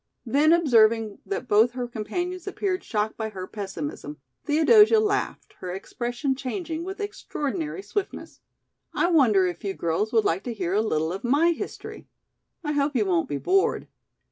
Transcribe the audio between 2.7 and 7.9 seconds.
shocked by her pessimism Theodosia laughed, her expression changing with extraordinary